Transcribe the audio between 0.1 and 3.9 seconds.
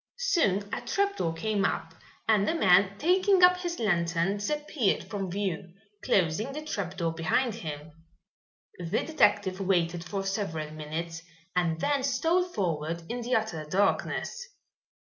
Soon a trapdoor came up, and the man, taking up his